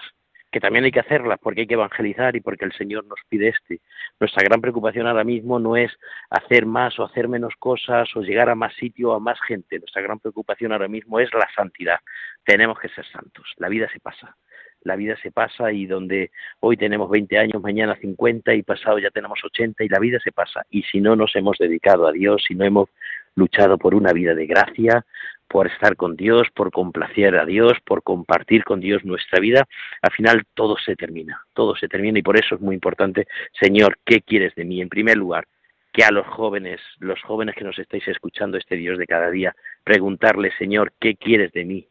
que 0.51 0.59
también 0.59 0.85
hay 0.85 0.91
que 0.91 0.99
hacerlas 0.99 1.39
porque 1.41 1.61
hay 1.61 1.67
que 1.67 1.73
evangelizar 1.73 2.35
y 2.35 2.41
porque 2.41 2.65
el 2.65 2.73
Señor 2.73 3.05
nos 3.05 3.19
pide 3.27 3.49
este. 3.49 3.81
Nuestra 4.19 4.43
gran 4.43 4.61
preocupación 4.61 5.07
ahora 5.07 5.23
mismo 5.23 5.59
no 5.59 5.75
es 5.75 5.91
hacer 6.29 6.65
más 6.65 6.97
o 6.99 7.05
hacer 7.05 7.27
menos 7.27 7.53
cosas 7.59 8.09
o 8.15 8.21
llegar 8.21 8.49
a 8.49 8.55
más 8.55 8.73
sitio 8.75 9.09
o 9.09 9.13
a 9.13 9.19
más 9.19 9.39
gente. 9.41 9.79
Nuestra 9.79 10.01
gran 10.01 10.19
preocupación 10.19 10.71
ahora 10.71 10.87
mismo 10.87 11.19
es 11.19 11.33
la 11.33 11.47
santidad. 11.55 11.99
Tenemos 12.45 12.79
que 12.79 12.89
ser 12.89 13.05
santos. 13.07 13.45
La 13.57 13.67
vida 13.67 13.89
se 13.91 13.99
pasa. 13.99 14.37
La 14.83 14.95
vida 14.95 15.17
se 15.21 15.31
pasa 15.31 15.71
y 15.73 15.85
donde 15.85 16.31
hoy 16.61 16.77
tenemos 16.77 17.09
20 17.09 17.37
años, 17.37 17.61
mañana 17.61 17.97
50 17.99 18.53
y 18.53 18.63
pasado 18.63 18.99
ya 18.99 19.09
tenemos 19.09 19.39
80 19.43 19.83
y 19.83 19.89
la 19.89 19.99
vida 19.99 20.19
se 20.23 20.31
pasa. 20.31 20.65
Y 20.69 20.83
si 20.83 21.01
no 21.01 21.15
nos 21.15 21.35
hemos 21.35 21.57
dedicado 21.57 22.07
a 22.07 22.11
Dios, 22.11 22.43
si 22.47 22.55
no 22.55 22.63
hemos 22.63 22.89
luchado 23.35 23.77
por 23.77 23.93
una 23.95 24.13
vida 24.13 24.33
de 24.33 24.45
gracia, 24.45 25.05
por 25.47 25.67
estar 25.67 25.95
con 25.95 26.15
Dios, 26.15 26.47
por 26.53 26.71
complacer 26.71 27.37
a 27.37 27.45
Dios, 27.45 27.73
por 27.85 28.03
compartir 28.03 28.63
con 28.63 28.79
Dios 28.79 29.03
nuestra 29.05 29.39
vida, 29.39 29.65
al 30.01 30.11
final 30.11 30.43
todo 30.53 30.77
se 30.77 30.95
termina, 30.95 31.41
todo 31.53 31.75
se 31.75 31.87
termina 31.87 32.19
y 32.19 32.23
por 32.23 32.37
eso 32.37 32.55
es 32.55 32.61
muy 32.61 32.75
importante, 32.75 33.27
Señor, 33.59 33.97
¿qué 34.05 34.21
quieres 34.21 34.53
de 34.55 34.65
mí? 34.65 34.81
En 34.81 34.89
primer 34.89 35.17
lugar, 35.17 35.45
que 35.93 36.03
a 36.03 36.11
los 36.11 36.27
jóvenes, 36.27 36.79
los 36.99 37.21
jóvenes 37.23 37.55
que 37.55 37.63
nos 37.63 37.79
estáis 37.79 38.07
escuchando 38.07 38.57
este 38.57 38.75
Dios 38.75 38.97
de 38.97 39.07
cada 39.07 39.31
día, 39.31 39.55
preguntarle, 39.83 40.51
Señor, 40.57 40.93
¿qué 40.99 41.15
quieres 41.15 41.51
de 41.53 41.65
mí? 41.65 41.87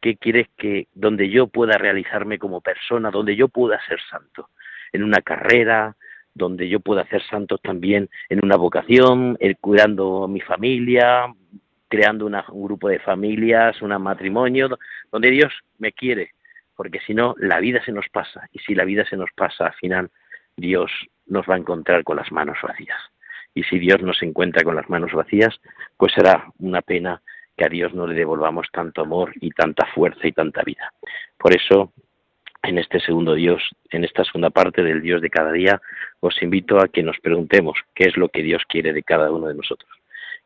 ¿Qué 0.00 0.16
quieres 0.16 0.48
que 0.58 0.88
donde 0.92 1.30
yo 1.30 1.46
pueda 1.46 1.78
realizarme 1.78 2.38
como 2.38 2.60
persona, 2.60 3.10
donde 3.10 3.34
yo 3.34 3.48
pueda 3.48 3.80
ser 3.88 3.98
santo? 4.10 4.50
En 4.92 5.02
una 5.02 5.22
carrera, 5.22 5.96
donde 6.34 6.68
yo 6.68 6.80
pueda 6.80 7.06
ser 7.08 7.22
santo 7.22 7.56
también 7.56 8.10
en 8.28 8.44
una 8.44 8.56
vocación, 8.56 9.38
cuidando 9.60 10.24
a 10.24 10.28
mi 10.28 10.40
familia, 10.40 11.24
creando 11.88 12.26
un 12.26 12.64
grupo 12.64 12.88
de 12.88 12.98
familias, 12.98 13.80
un 13.82 13.90
matrimonio, 14.02 14.78
donde 15.10 15.30
Dios 15.30 15.52
me 15.78 15.92
quiere, 15.92 16.32
porque 16.74 17.00
si 17.00 17.14
no, 17.14 17.34
la 17.38 17.60
vida 17.60 17.82
se 17.84 17.92
nos 17.92 18.08
pasa, 18.08 18.48
y 18.52 18.58
si 18.60 18.74
la 18.74 18.84
vida 18.84 19.04
se 19.04 19.16
nos 19.16 19.30
pasa, 19.34 19.66
al 19.66 19.74
final 19.74 20.10
Dios 20.56 20.90
nos 21.26 21.46
va 21.46 21.54
a 21.54 21.58
encontrar 21.58 22.04
con 22.04 22.16
las 22.16 22.30
manos 22.32 22.58
vacías. 22.62 23.00
Y 23.54 23.62
si 23.64 23.78
Dios 23.78 24.02
nos 24.02 24.22
encuentra 24.22 24.62
con 24.62 24.76
las 24.76 24.88
manos 24.90 25.12
vacías, 25.12 25.58
pues 25.96 26.12
será 26.12 26.52
una 26.58 26.82
pena 26.82 27.22
que 27.56 27.64
a 27.64 27.68
Dios 27.68 27.94
no 27.94 28.06
le 28.06 28.14
devolvamos 28.14 28.66
tanto 28.70 29.00
amor 29.00 29.32
y 29.40 29.50
tanta 29.50 29.86
fuerza 29.94 30.26
y 30.26 30.32
tanta 30.32 30.62
vida. 30.62 30.92
Por 31.38 31.56
eso, 31.56 31.92
en 32.62 32.76
este 32.78 33.00
segundo 33.00 33.34
Dios, 33.34 33.62
en 33.90 34.04
esta 34.04 34.24
segunda 34.24 34.50
parte 34.50 34.82
del 34.82 35.00
Dios 35.00 35.22
de 35.22 35.30
cada 35.30 35.52
día, 35.52 35.80
os 36.20 36.42
invito 36.42 36.78
a 36.78 36.88
que 36.88 37.02
nos 37.02 37.18
preguntemos 37.20 37.78
qué 37.94 38.08
es 38.08 38.16
lo 38.18 38.28
que 38.28 38.42
Dios 38.42 38.62
quiere 38.68 38.92
de 38.92 39.02
cada 39.02 39.30
uno 39.30 39.48
de 39.48 39.54
nosotros. 39.54 39.90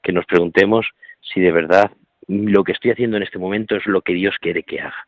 Que 0.02 0.12
nos 0.12 0.24
preguntemos 0.26 0.86
si 1.32 1.40
de 1.40 1.52
verdad 1.52 1.90
lo 2.28 2.64
que 2.64 2.72
estoy 2.72 2.92
haciendo 2.92 3.16
en 3.16 3.22
este 3.22 3.38
momento 3.38 3.76
es 3.76 3.86
lo 3.86 4.02
que 4.02 4.14
Dios 4.14 4.36
quiere 4.40 4.62
que 4.62 4.80
haga. 4.80 5.06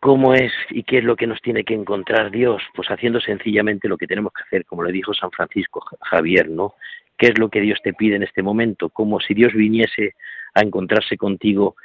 ¿Cómo 0.00 0.32
es 0.32 0.52
y 0.70 0.82
qué 0.84 0.98
es 0.98 1.04
lo 1.04 1.14
que 1.14 1.26
nos 1.26 1.42
tiene 1.42 1.62
que 1.62 1.74
encontrar 1.74 2.30
Dios? 2.30 2.62
Pues 2.74 2.88
haciendo 2.90 3.20
sencillamente 3.20 3.86
lo 3.86 3.98
que 3.98 4.06
tenemos 4.06 4.32
que 4.32 4.42
hacer, 4.42 4.64
como 4.64 4.82
le 4.82 4.92
dijo 4.92 5.12
San 5.12 5.30
Francisco 5.30 5.84
Javier, 6.00 6.48
¿no? 6.48 6.74
¿Qué 7.18 7.26
es 7.26 7.38
lo 7.38 7.50
que 7.50 7.60
Dios 7.60 7.78
te 7.82 7.92
pide 7.92 8.16
en 8.16 8.22
este 8.22 8.42
momento? 8.42 8.88
Como 8.88 9.20
si 9.20 9.34
Dios 9.34 9.52
viniese 9.52 10.14
a 10.54 10.62
encontrarse 10.62 11.18
contigo, 11.18 11.76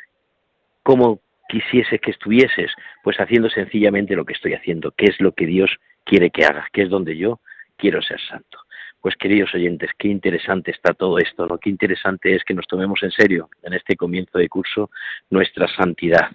¿cómo 0.81 1.19
quisiese 1.49 1.99
que 1.99 2.11
estuvieses? 2.11 2.71
Pues 3.03 3.19
haciendo 3.19 3.49
sencillamente 3.49 4.15
lo 4.15 4.23
que 4.23 4.33
estoy 4.33 4.53
haciendo, 4.53 4.91
qué 4.91 5.05
es 5.05 5.19
lo 5.19 5.33
que 5.33 5.45
Dios 5.45 5.75
quiere 6.05 6.29
que 6.29 6.45
haga, 6.45 6.69
qué 6.71 6.83
es 6.83 6.89
donde 6.89 7.17
yo 7.17 7.41
quiero 7.75 8.01
ser 8.01 8.21
santo. 8.21 8.59
Pues 9.05 9.17
queridos 9.17 9.53
oyentes, 9.53 9.91
qué 9.99 10.07
interesante 10.07 10.71
está 10.71 10.95
todo 10.95 11.19
esto. 11.19 11.47
Qué 11.61 11.69
interesante 11.69 12.33
es 12.33 12.43
que 12.43 12.55
nos 12.55 12.65
tomemos 12.65 13.03
en 13.03 13.11
serio 13.11 13.49
en 13.61 13.73
este 13.73 13.95
comienzo 13.95 14.39
de 14.39 14.49
curso 14.49 14.89
nuestra 15.29 15.67
santidad. 15.67 16.31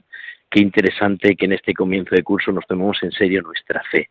Qué 0.49 0.61
interesante 0.61 1.35
que 1.35 1.47
en 1.47 1.55
este 1.55 1.75
comienzo 1.75 2.15
de 2.15 2.23
curso 2.23 2.53
nos 2.53 2.65
tomemos 2.69 3.03
en 3.03 3.11
serio 3.11 3.43
nuestra 3.43 3.83
fe, 3.91 4.11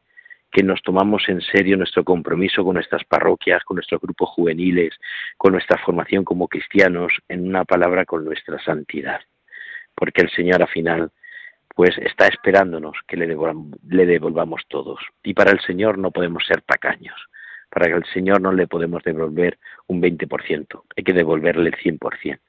que 0.51 0.61
nos 0.61 0.81
tomamos 0.81 1.23
en 1.29 1.39
serio 1.39 1.77
nuestro 1.77 2.03
compromiso 2.03 2.65
con 2.65 2.73
nuestras 2.73 3.05
parroquias, 3.05 3.63
con 3.63 3.75
nuestros 3.75 4.01
grupos 4.01 4.27
juveniles, 4.31 4.93
con 5.37 5.53
nuestra 5.53 5.77
formación 5.77 6.25
como 6.25 6.49
cristianos, 6.49 7.13
en 7.29 7.47
una 7.47 7.63
palabra 7.63 8.03
con 8.03 8.25
nuestra 8.25 8.61
santidad. 8.61 9.21
Porque 9.95 10.21
el 10.21 10.31
Señor 10.31 10.61
al 10.61 10.67
final 10.67 11.11
pues 11.73 11.97
está 11.99 12.27
esperándonos 12.27 12.97
que 13.07 13.15
le 13.15 13.25
devolvamos, 13.25 13.79
le 13.87 14.05
devolvamos 14.05 14.63
todos. 14.67 14.99
Y 15.23 15.33
para 15.33 15.51
el 15.51 15.61
Señor 15.61 15.97
no 15.97 16.11
podemos 16.11 16.45
ser 16.45 16.61
tacaños 16.63 17.15
para 17.69 17.87
que 17.87 17.93
al 17.93 18.05
Señor 18.05 18.41
no 18.41 18.51
le 18.51 18.67
podemos 18.67 19.03
devolver 19.03 19.57
un 19.87 20.01
20%, 20.01 20.83
hay 20.95 21.03
que 21.03 21.13
devolverle 21.13 21.69
el 21.69 21.75
100%, 21.75 22.39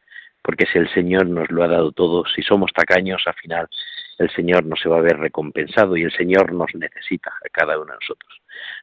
porque 0.42 0.66
si 0.66 0.78
el 0.78 0.88
Señor 0.92 1.26
nos 1.26 1.50
lo 1.50 1.62
ha 1.62 1.68
dado 1.68 1.92
todo, 1.92 2.24
si 2.26 2.42
somos 2.42 2.72
tacaños, 2.72 3.22
al 3.26 3.34
final 3.34 3.68
el 4.18 4.30
Señor 4.30 4.64
no 4.66 4.76
se 4.76 4.88
va 4.88 4.98
a 4.98 5.02
ver 5.02 5.18
recompensado 5.18 5.96
y 5.96 6.02
el 6.02 6.12
Señor 6.12 6.52
nos 6.52 6.74
necesita 6.74 7.30
a 7.30 7.48
cada 7.50 7.78
uno 7.78 7.92
de 7.92 7.98
nosotros. 8.00 8.40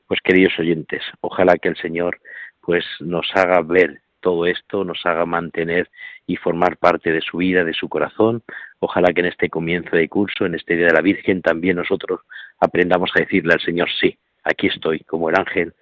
Pues 0.08 0.20
queridos 0.22 0.58
oyentes, 0.58 1.04
ojalá 1.22 1.58
que 1.58 1.70
el 1.70 1.78
Señor 1.78 2.20
pues 2.62 2.86
nos 3.00 3.28
haga 3.36 3.62
ver 3.62 4.02
todo 4.20 4.46
esto, 4.46 4.84
nos 4.84 5.06
haga 5.06 5.26
mantener 5.26 5.90
y 6.26 6.36
formar 6.36 6.78
parte 6.78 7.12
de 7.12 7.22
su 7.22 7.38
vida, 7.38 7.64
de 7.64 7.74
su 7.74 7.88
corazón. 7.88 8.44
Ojalá 8.80 9.14
que 9.14 9.22
en 9.22 9.28
este 9.28 9.50
comienzo 9.50 9.96
de 9.96 10.10
curso, 10.10 10.46
en 10.46 10.56
este 10.56 10.76
Día 10.76 10.88
de 10.88 10.94
la 10.94 11.02
Virgen, 11.02 11.42
también 11.42 11.78
nosotros 11.78 12.22
aprendamos 12.60 13.12
a 13.16 13.20
decirle 13.20 13.54
al 13.54 13.62
Señor, 13.62 13.90
sí, 14.02 14.18
aquí 14.44 14.68
estoy, 14.68 15.00
como 15.02 15.30
el 15.30 15.38
ángel 15.38 15.74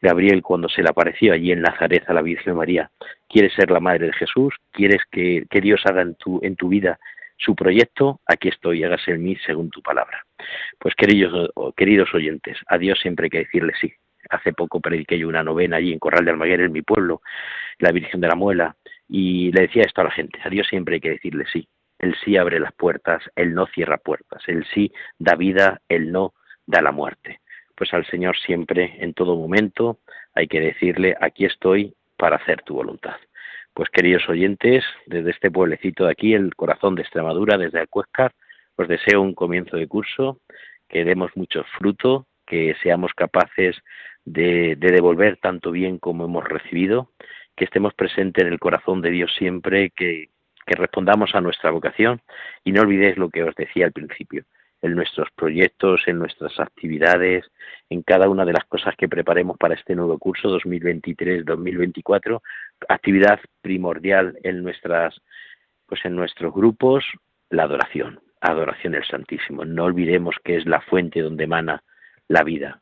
Gabriel 0.00 0.42
cuando 0.42 0.68
se 0.68 0.82
le 0.82 0.88
apareció 0.88 1.32
allí 1.32 1.52
en 1.52 1.60
Nazaret 1.60 2.04
a 2.08 2.14
la 2.14 2.22
Virgen 2.22 2.56
María. 2.56 2.90
¿Quieres 3.28 3.52
ser 3.54 3.70
la 3.70 3.80
madre 3.80 4.06
de 4.06 4.12
Jesús? 4.14 4.54
¿Quieres 4.70 5.02
que, 5.10 5.46
Dios 5.50 5.82
haga 5.84 6.02
en 6.02 6.14
tu, 6.14 6.40
en 6.42 6.56
tu 6.56 6.68
vida 6.68 6.98
su 7.36 7.54
proyecto? 7.54 8.20
Aquí 8.26 8.48
estoy, 8.48 8.82
hágase 8.82 9.12
en 9.12 9.22
mí 9.22 9.36
según 9.44 9.70
tu 9.70 9.82
palabra. 9.82 10.24
Pues 10.78 10.94
queridos, 10.94 11.50
queridos 11.76 12.12
oyentes, 12.14 12.56
a 12.66 12.78
Dios 12.78 12.98
siempre 13.00 13.26
hay 13.26 13.30
que 13.30 13.38
decirle 13.40 13.74
sí. 13.80 13.92
Hace 14.30 14.52
poco 14.52 14.80
prediqué 14.80 15.18
yo 15.18 15.28
una 15.28 15.42
novena 15.42 15.76
allí 15.76 15.92
en 15.92 15.98
Corral 15.98 16.24
de 16.24 16.30
Almaguer, 16.30 16.60
en 16.60 16.72
mi 16.72 16.82
pueblo, 16.82 17.20
la 17.78 17.90
Virgen 17.90 18.20
de 18.20 18.28
la 18.28 18.36
Muela, 18.36 18.76
y 19.08 19.50
le 19.52 19.62
decía 19.62 19.82
esto 19.82 20.00
a 20.02 20.04
la 20.04 20.10
gente, 20.10 20.38
a 20.44 20.48
Dios 20.48 20.68
siempre 20.68 20.94
hay 20.94 21.00
que 21.00 21.10
decirle 21.10 21.44
sí. 21.52 21.68
El 21.98 22.14
sí 22.24 22.36
abre 22.36 22.60
las 22.60 22.72
puertas, 22.72 23.22
el 23.36 23.54
no 23.54 23.66
cierra 23.66 23.98
puertas, 23.98 24.42
el 24.46 24.64
sí 24.72 24.90
da 25.18 25.34
vida, 25.34 25.82
el 25.88 26.12
no 26.12 26.32
da 26.66 26.80
la 26.80 26.92
muerte 26.92 27.40
pues 27.80 27.94
al 27.94 28.04
Señor 28.04 28.36
siempre, 28.36 28.96
en 28.98 29.14
todo 29.14 29.36
momento, 29.36 30.00
hay 30.34 30.48
que 30.48 30.60
decirle, 30.60 31.16
aquí 31.18 31.46
estoy 31.46 31.94
para 32.18 32.36
hacer 32.36 32.60
tu 32.60 32.74
voluntad. 32.74 33.16
Pues 33.72 33.88
queridos 33.88 34.28
oyentes, 34.28 34.84
desde 35.06 35.30
este 35.30 35.50
pueblecito 35.50 36.04
de 36.04 36.10
aquí, 36.10 36.34
el 36.34 36.54
corazón 36.54 36.94
de 36.94 37.00
Extremadura, 37.00 37.56
desde 37.56 37.80
Alcuéscar, 37.80 38.32
os 38.76 38.86
deseo 38.86 39.22
un 39.22 39.32
comienzo 39.32 39.78
de 39.78 39.86
curso, 39.86 40.42
que 40.90 41.06
demos 41.06 41.34
mucho 41.36 41.64
fruto, 41.78 42.26
que 42.46 42.76
seamos 42.82 43.14
capaces 43.14 43.78
de, 44.26 44.76
de, 44.76 44.92
devolver 44.92 45.38
tanto 45.38 45.70
bien 45.70 45.96
como 45.96 46.26
hemos 46.26 46.44
recibido, 46.44 47.08
que 47.56 47.64
estemos 47.64 47.94
presentes 47.94 48.44
en 48.44 48.52
el 48.52 48.58
corazón 48.58 49.00
de 49.00 49.10
Dios 49.10 49.32
siempre, 49.38 49.88
que, 49.88 50.28
que 50.66 50.76
respondamos 50.76 51.34
a 51.34 51.40
nuestra 51.40 51.70
vocación 51.70 52.20
y 52.62 52.72
no 52.72 52.82
olvidéis 52.82 53.16
lo 53.16 53.30
que 53.30 53.42
os 53.42 53.54
decía 53.54 53.86
al 53.86 53.92
principio, 53.92 54.44
en 54.82 54.94
nuestros 54.94 55.28
proyectos, 55.34 56.00
en 56.06 56.18
nuestras 56.18 56.58
actividades, 56.58 57.44
en 57.88 58.02
cada 58.02 58.28
una 58.28 58.44
de 58.44 58.52
las 58.52 58.64
cosas 58.64 58.94
que 58.96 59.08
preparemos 59.08 59.58
para 59.58 59.74
este 59.74 59.94
nuevo 59.94 60.18
curso 60.18 60.48
2023-2024, 60.58 62.40
actividad 62.88 63.40
primordial 63.60 64.38
en 64.42 64.62
nuestras 64.62 65.20
pues 65.86 66.04
en 66.04 66.14
nuestros 66.14 66.54
grupos 66.54 67.04
la 67.50 67.64
adoración, 67.64 68.20
adoración 68.40 68.94
al 68.94 69.04
Santísimo. 69.04 69.64
No 69.64 69.84
olvidemos 69.84 70.36
que 70.44 70.56
es 70.56 70.64
la 70.64 70.80
fuente 70.80 71.20
donde 71.20 71.44
emana 71.44 71.82
la 72.28 72.44
vida. 72.44 72.80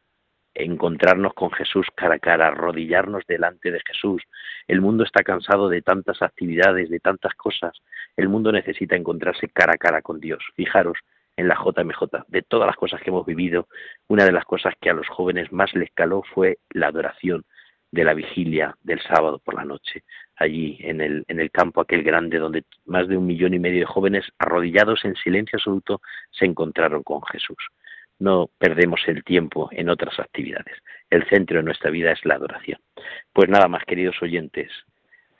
Encontrarnos 0.54 1.32
con 1.32 1.50
Jesús 1.50 1.86
cara 1.96 2.16
a 2.16 2.18
cara, 2.18 2.48
arrodillarnos 2.48 3.24
delante 3.26 3.70
de 3.70 3.80
Jesús. 3.86 4.22
El 4.66 4.82
mundo 4.82 5.04
está 5.04 5.22
cansado 5.22 5.70
de 5.70 5.80
tantas 5.80 6.20
actividades, 6.20 6.90
de 6.90 7.00
tantas 7.00 7.32
cosas. 7.34 7.78
El 8.14 8.28
mundo 8.28 8.52
necesita 8.52 8.94
encontrarse 8.94 9.48
cara 9.48 9.72
a 9.74 9.78
cara 9.78 10.02
con 10.02 10.20
Dios. 10.20 10.44
Fijaros, 10.54 10.98
en 11.38 11.48
la 11.48 11.54
JMJ. 11.54 12.24
De 12.26 12.42
todas 12.42 12.66
las 12.66 12.76
cosas 12.76 13.00
que 13.00 13.10
hemos 13.10 13.24
vivido, 13.24 13.68
una 14.08 14.24
de 14.24 14.32
las 14.32 14.44
cosas 14.44 14.74
que 14.80 14.90
a 14.90 14.92
los 14.92 15.08
jóvenes 15.08 15.50
más 15.52 15.72
les 15.74 15.90
caló 15.92 16.22
fue 16.34 16.58
la 16.70 16.88
adoración 16.88 17.44
de 17.90 18.04
la 18.04 18.12
vigilia 18.12 18.76
del 18.82 19.00
sábado 19.00 19.38
por 19.42 19.54
la 19.54 19.64
noche, 19.64 20.02
allí 20.36 20.76
en 20.80 21.00
el, 21.00 21.24
en 21.28 21.40
el 21.40 21.50
campo 21.50 21.80
aquel 21.80 22.02
grande 22.02 22.38
donde 22.38 22.64
más 22.84 23.08
de 23.08 23.16
un 23.16 23.26
millón 23.26 23.54
y 23.54 23.58
medio 23.58 23.80
de 23.80 23.86
jóvenes 23.86 24.26
arrodillados 24.38 25.04
en 25.04 25.14
silencio 25.14 25.56
absoluto 25.56 26.02
se 26.32 26.44
encontraron 26.44 27.02
con 27.02 27.22
Jesús. 27.22 27.56
No 28.18 28.50
perdemos 28.58 29.00
el 29.06 29.22
tiempo 29.22 29.68
en 29.70 29.88
otras 29.88 30.18
actividades. 30.18 30.76
El 31.08 31.24
centro 31.28 31.58
de 31.58 31.62
nuestra 31.62 31.90
vida 31.90 32.10
es 32.10 32.24
la 32.24 32.34
adoración. 32.34 32.80
Pues 33.32 33.48
nada 33.48 33.68
más, 33.68 33.84
queridos 33.84 34.20
oyentes, 34.20 34.70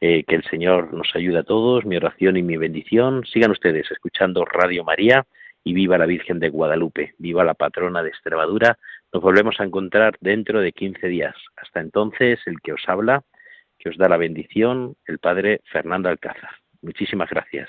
eh, 0.01 0.23
que 0.23 0.37
el 0.37 0.45
Señor 0.45 0.95
nos 0.95 1.11
ayude 1.17 1.41
a 1.41 1.43
todos, 1.43 1.85
mi 1.85 1.97
oración 1.97 2.37
y 2.37 2.43
mi 2.43 2.57
bendición. 2.57 3.27
Sigan 3.27 3.51
ustedes 3.51 3.91
escuchando 3.91 4.45
Radio 4.45 4.85
María 4.85 5.27
y 5.69 5.75
viva 5.75 5.99
la 5.99 6.07
Virgen 6.07 6.39
de 6.39 6.49
Guadalupe, 6.49 7.15
viva 7.19 7.45
la 7.45 7.53
patrona 7.53 8.03
de 8.03 8.09
Extremadura. 8.09 8.79
Nos 9.13 9.23
volvemos 9.23 9.61
a 9.61 9.65
encontrar 9.65 10.17
dentro 10.19 10.63
de 10.63 10.73
15 10.73 11.07
días. 11.09 11.35
Hasta 11.57 11.81
entonces, 11.81 12.41
el 12.47 12.59
que 12.63 12.73
os 12.73 12.89
habla, 12.89 13.23
que 13.79 13.91
os 13.91 13.99
da 13.99 14.09
la 14.09 14.17
bendición, 14.17 14.97
el 15.05 15.19
Padre 15.19 15.61
Fernando 15.71 16.09
Alcázar. 16.09 16.53
Muchísimas 16.81 17.29
gracias. 17.29 17.69